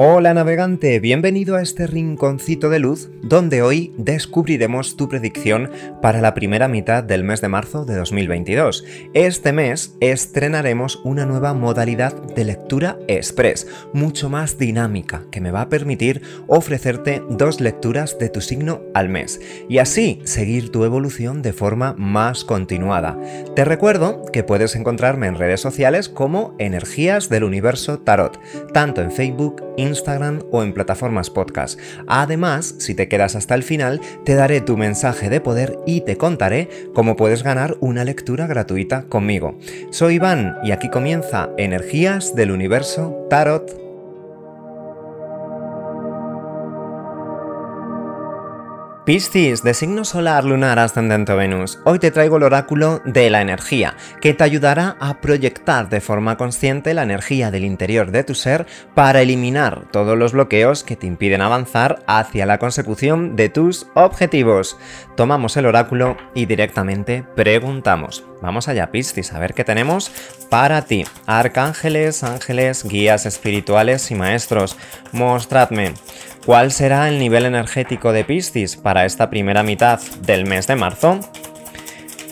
[0.00, 6.34] Hola navegante, bienvenido a este rinconcito de luz donde hoy descubriremos tu predicción para la
[6.34, 8.84] primera mitad del mes de marzo de 2022.
[9.12, 15.62] Este mes estrenaremos una nueva modalidad de lectura express, mucho más dinámica, que me va
[15.62, 21.42] a permitir ofrecerte dos lecturas de tu signo al mes y así seguir tu evolución
[21.42, 23.18] de forma más continuada.
[23.56, 28.38] Te recuerdo que puedes encontrarme en redes sociales como Energías del Universo Tarot,
[28.72, 29.87] tanto en Facebook, Instagram
[30.50, 31.78] o en plataformas podcast.
[32.06, 36.16] Además, si te quedas hasta el final, te daré tu mensaje de poder y te
[36.16, 39.58] contaré cómo puedes ganar una lectura gratuita conmigo.
[39.90, 43.87] Soy Iván y aquí comienza Energías del Universo Tarot
[49.08, 53.96] Piscis, de signo solar, lunar, ascendente Venus, hoy te traigo el oráculo de la energía,
[54.20, 58.66] que te ayudará a proyectar de forma consciente la energía del interior de tu ser
[58.94, 64.76] para eliminar todos los bloqueos que te impiden avanzar hacia la consecución de tus objetivos.
[65.16, 68.26] Tomamos el oráculo y directamente preguntamos.
[68.42, 70.12] Vamos allá, Piscis, a ver qué tenemos
[70.50, 71.06] para ti.
[71.24, 74.76] Arcángeles, ángeles, guías espirituales y maestros,
[75.12, 75.94] mostradme
[76.48, 81.20] cuál será el nivel energético de Piscis para esta primera mitad del mes de marzo.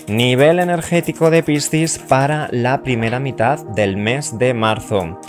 [0.09, 5.21] Nivel energético de Piscis para la primera mitad del mes de marzo.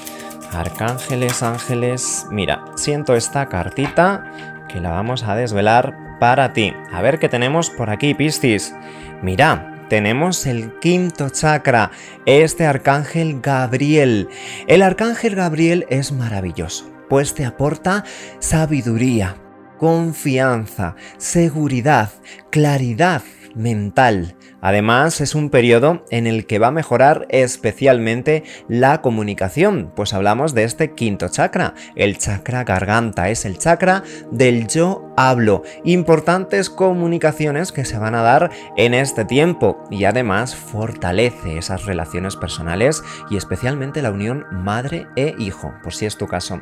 [0.54, 6.74] Arcángeles, ángeles, mira, siento esta cartita que la vamos a desvelar para ti.
[6.94, 8.74] A ver qué tenemos por aquí, Piscis.
[9.22, 11.92] Mira, tenemos el quinto chakra,
[12.26, 14.30] este arcángel Gabriel.
[14.66, 18.04] El arcángel Gabriel es maravilloso, pues te aporta
[18.40, 19.36] sabiduría,
[19.78, 22.12] confianza, seguridad,
[22.52, 23.22] claridad
[23.58, 24.36] mental.
[24.62, 30.54] Además, es un periodo en el que va a mejorar especialmente la comunicación, pues hablamos
[30.54, 35.64] de este quinto chakra, el chakra garganta, es el chakra del yo hablo.
[35.84, 42.36] Importantes comunicaciones que se van a dar en este tiempo y además fortalece esas relaciones
[42.36, 46.62] personales y especialmente la unión madre e hijo, por si es tu caso.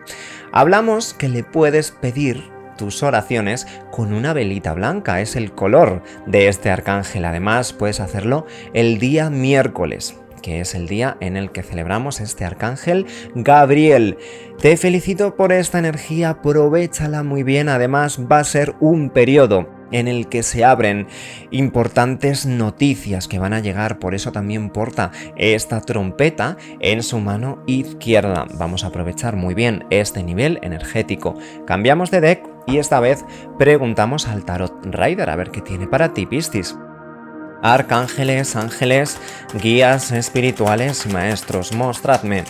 [0.51, 6.47] Hablamos que le puedes pedir tus oraciones con una velita blanca, es el color de
[6.47, 7.25] este arcángel.
[7.25, 10.16] Además, puedes hacerlo el día miércoles
[10.46, 14.19] que es el día en el que celebramos este arcángel Gabriel.
[14.62, 20.07] Te felicito por esta energía, aprovechala muy bien, además va a ser un periodo en
[20.07, 21.07] el que se abren
[21.50, 27.63] importantes noticias que van a llegar, por eso también porta esta trompeta en su mano
[27.66, 28.46] izquierda.
[28.53, 31.36] Vamos a aprovechar muy bien este nivel energético.
[31.66, 33.25] Cambiamos de deck y esta vez
[33.57, 36.75] preguntamos al Tarot Rider a ver qué tiene para ti, Piscis.
[37.61, 39.17] Arcángeles, ángeles,
[39.61, 42.43] guías espirituales maestros, mostradme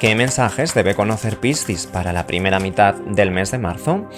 [0.00, 4.08] qué mensajes debe conocer Piscis para la primera mitad del mes de marzo.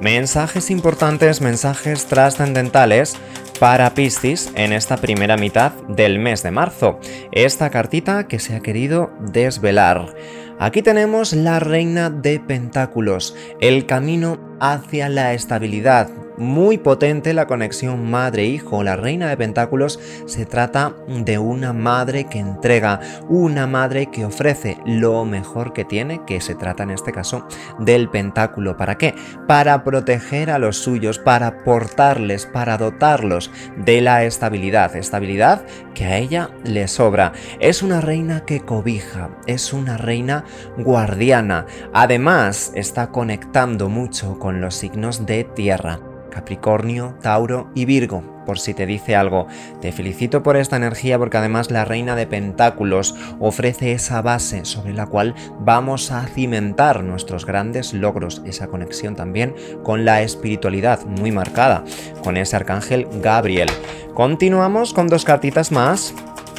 [0.00, 3.16] Mensajes importantes, mensajes trascendentales
[3.62, 6.98] para Piscis en esta primera mitad del mes de marzo.
[7.30, 10.16] Esta cartita que se ha querido desvelar.
[10.58, 16.10] Aquí tenemos la reina de pentáculos, el camino hacia la estabilidad,
[16.42, 18.82] muy potente la conexión madre-hijo.
[18.82, 24.76] La reina de pentáculos se trata de una madre que entrega, una madre que ofrece
[24.84, 27.46] lo mejor que tiene, que se trata en este caso
[27.78, 28.76] del pentáculo.
[28.76, 29.14] ¿Para qué?
[29.46, 34.96] Para proteger a los suyos, para portarles, para dotarlos de la estabilidad.
[34.96, 35.64] Estabilidad
[35.94, 37.32] que a ella le sobra.
[37.60, 40.44] Es una reina que cobija, es una reina
[40.76, 41.66] guardiana.
[41.92, 46.11] Además, está conectando mucho con los signos de tierra.
[46.32, 49.46] Capricornio, Tauro y Virgo, por si te dice algo.
[49.80, 54.94] Te felicito por esta energía porque además la reina de pentáculos ofrece esa base sobre
[54.94, 61.30] la cual vamos a cimentar nuestros grandes logros, esa conexión también con la espiritualidad muy
[61.30, 61.84] marcada,
[62.24, 63.68] con ese arcángel Gabriel.
[64.14, 66.14] Continuamos con dos cartitas más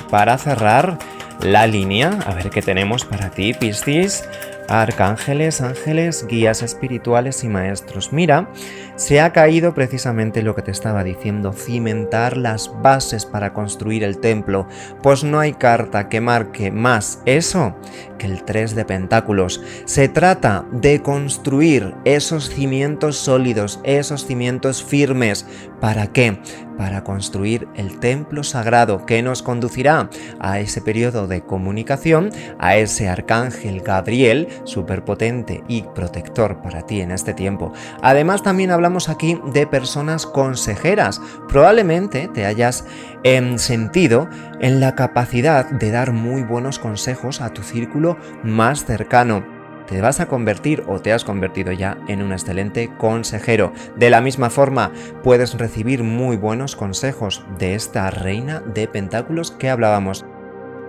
[0.10, 1.00] para cerrar
[1.42, 2.20] la línea.
[2.26, 4.24] A ver qué tenemos para ti, Piscis.
[4.68, 8.14] Arcángeles, ángeles, guías espirituales y maestros.
[8.14, 8.50] Mira,
[8.96, 14.20] se ha caído precisamente lo que te estaba diciendo, cimentar las bases para construir el
[14.20, 14.68] templo,
[15.02, 17.76] pues no hay carta que marque más eso
[18.18, 19.62] que el 3 de pentáculos.
[19.86, 25.46] Se trata de construir esos cimientos sólidos, esos cimientos firmes.
[25.80, 26.40] ¿Para qué?
[26.78, 30.10] Para construir el templo sagrado que nos conducirá
[30.40, 37.12] a ese periodo de comunicación, a ese arcángel Gabriel, superpotente y protector para ti en
[37.12, 37.74] este tiempo.
[38.02, 41.22] Además también hablamos aquí de personas consejeras.
[41.48, 42.86] Probablemente te hayas
[43.24, 44.28] em, sentido
[44.60, 49.53] en la capacidad de dar muy buenos consejos a tu círculo más cercano.
[49.88, 53.74] Te vas a convertir o te has convertido ya en un excelente consejero.
[53.96, 54.92] De la misma forma,
[55.24, 60.26] puedes recibir muy buenos consejos de esta reina de pentáculos que hablábamos.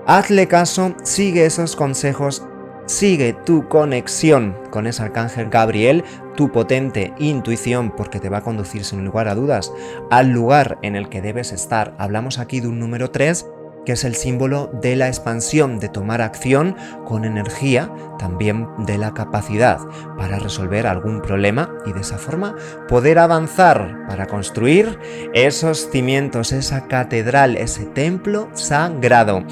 [0.07, 2.47] Hazle caso, sigue esos consejos
[2.87, 6.05] Sigue tu conexión con ese arcángel Gabriel,
[6.37, 9.73] tu potente intuición, porque te va a conducir sin lugar a dudas
[10.11, 11.95] al lugar en el que debes estar.
[11.99, 13.47] Hablamos aquí de un número 3
[13.85, 19.15] que es el símbolo de la expansión, de tomar acción con energía, también de la
[19.15, 19.79] capacidad
[20.17, 22.57] para resolver algún problema y de esa forma
[22.89, 24.99] poder avanzar para construir
[25.33, 29.45] esos cimientos, esa catedral, ese templo sagrado.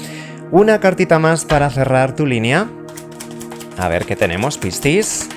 [0.51, 2.67] Una cartita más para cerrar tu línea.
[3.77, 5.29] A ver qué tenemos, Piscis.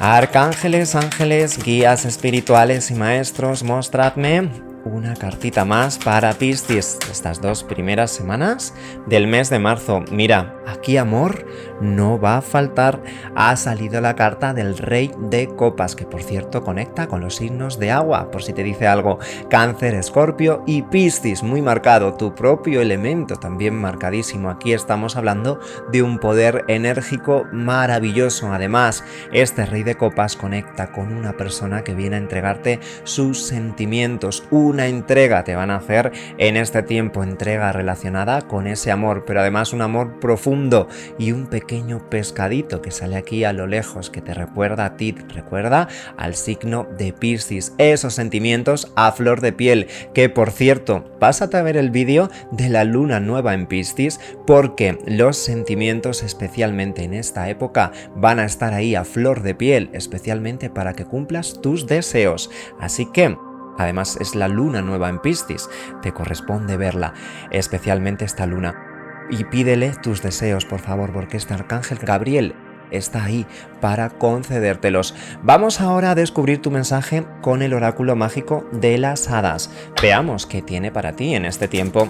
[0.00, 8.10] Arcángeles, ángeles, guías espirituales y maestros, mostradme una cartita más para Piscis estas dos primeras
[8.10, 8.74] semanas
[9.06, 10.04] del mes de marzo.
[10.10, 11.46] Mira, aquí amor
[11.80, 13.02] no va a faltar.
[13.34, 17.78] Ha salido la carta del Rey de Copas, que por cierto conecta con los signos
[17.78, 19.18] de agua, por si te dice algo.
[19.50, 22.14] Cáncer, Escorpio y Piscis, muy marcado.
[22.14, 24.50] Tu propio elemento también marcadísimo.
[24.50, 25.60] Aquí estamos hablando
[25.92, 28.52] de un poder enérgico maravilloso.
[28.52, 34.44] Además, este Rey de Copas conecta con una persona que viene a entregarte sus sentimientos.
[34.68, 39.40] Una entrega te van a hacer en este tiempo, entrega relacionada con ese amor, pero
[39.40, 40.88] además un amor profundo
[41.18, 45.14] y un pequeño pescadito que sale aquí a lo lejos, que te recuerda a ti,
[45.34, 45.88] recuerda
[46.18, 51.62] al signo de Piscis, esos sentimientos a flor de piel, que por cierto, pásate a
[51.62, 57.48] ver el vídeo de la luna nueva en Piscis, porque los sentimientos, especialmente en esta
[57.48, 62.50] época, van a estar ahí a flor de piel, especialmente para que cumplas tus deseos.
[62.78, 63.47] Así que
[63.78, 65.70] Además es la luna nueva en Piscis,
[66.02, 67.14] te corresponde verla,
[67.50, 68.88] especialmente esta luna
[69.30, 72.54] y pídele tus deseos, por favor, porque este arcángel Gabriel
[72.90, 73.46] está ahí
[73.80, 75.14] para concedértelos.
[75.42, 79.70] Vamos ahora a descubrir tu mensaje con el oráculo mágico de las hadas.
[80.00, 82.08] Veamos qué tiene para ti en este tiempo.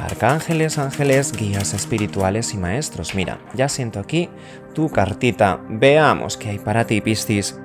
[0.00, 3.14] Arcángeles, ángeles, guías espirituales y maestros.
[3.14, 4.30] Mira, ya siento aquí
[4.74, 5.60] tu cartita.
[5.68, 7.60] Veamos qué hay para ti, Piscis.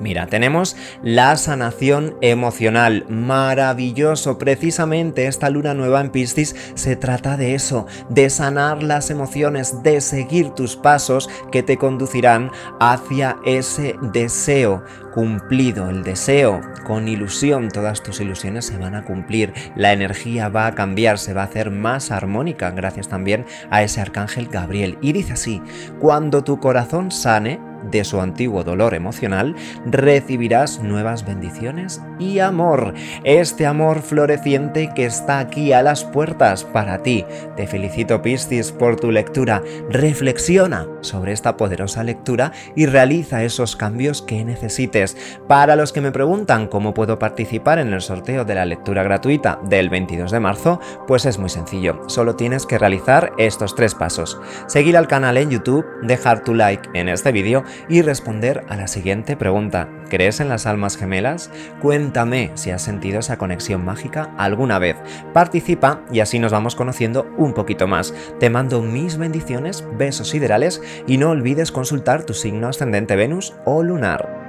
[0.00, 3.06] Mira, tenemos la sanación emocional.
[3.08, 4.38] Maravilloso.
[4.38, 10.00] Precisamente esta luna nueva en Piscis se trata de eso, de sanar las emociones, de
[10.00, 14.82] seguir tus pasos que te conducirán hacia ese deseo
[15.16, 15.88] cumplido.
[15.88, 19.54] El deseo con ilusión, todas tus ilusiones se van a cumplir.
[19.74, 24.02] La energía va a cambiar, se va a hacer más armónica gracias también a ese
[24.02, 24.98] arcángel Gabriel.
[25.00, 25.62] Y dice así,
[26.00, 27.58] cuando tu corazón sane,
[27.90, 29.54] de su antiguo dolor emocional,
[29.86, 32.94] recibirás nuevas bendiciones y amor.
[33.24, 37.24] Este amor floreciente que está aquí a las puertas para ti.
[37.56, 39.62] Te felicito Piscis por tu lectura.
[39.90, 45.16] Reflexiona sobre esta poderosa lectura y realiza esos cambios que necesites.
[45.48, 49.58] Para los que me preguntan cómo puedo participar en el sorteo de la lectura gratuita
[49.64, 52.02] del 22 de marzo, pues es muy sencillo.
[52.08, 54.40] Solo tienes que realizar estos tres pasos.
[54.66, 58.86] Seguir al canal en YouTube, dejar tu like en este vídeo y responder a la
[58.86, 59.88] siguiente pregunta.
[60.08, 61.50] ¿Crees en las almas gemelas?
[61.80, 64.96] Cuéntame si has sentido esa conexión mágica alguna vez.
[65.32, 68.14] Participa y así nos vamos conociendo un poquito más.
[68.38, 73.82] Te mando mis bendiciones, besos siderales y no olvides consultar tu signo ascendente Venus o
[73.82, 74.45] lunar.